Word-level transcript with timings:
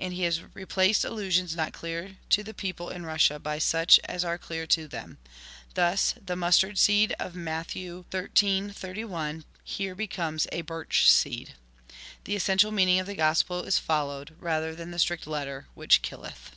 And 0.00 0.12
he 0.12 0.22
has 0.22 0.42
replaced 0.52 1.04
allusions 1.04 1.54
not 1.54 1.72
clear 1.72 2.16
to 2.30 2.42
the 2.42 2.52
people 2.52 2.90
in 2.90 3.06
Russia 3.06 3.38
by 3.38 3.60
such 3.60 4.00
as 4.02 4.24
are 4.24 4.36
clear 4.36 4.66
to 4.66 4.88
them: 4.88 5.18
thus 5.74 6.12
the" 6.20 6.34
mustard 6.34 6.76
seed" 6.76 7.14
of 7.20 7.36
Matthew 7.36 8.04
xiii. 8.12 8.70
31 8.72 9.44
here 9.62 9.94
becomes 9.94 10.48
a 10.50 10.62
"birch 10.62 11.08
seed." 11.08 11.54
The 12.24 12.34
es 12.34 12.42
sential 12.42 12.72
meaning 12.72 12.98
of 12.98 13.06
the 13.06 13.14
Gospel 13.14 13.62
is 13.62 13.78
followed, 13.78 14.34
rather 14.40 14.74
than 14.74 14.90
the 14.90 14.98
strict 14.98 15.24
letter," 15.24 15.68
which 15.76 16.02
killeth." 16.02 16.56